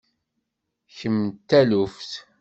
[0.97, 2.11] Kemm d taluft.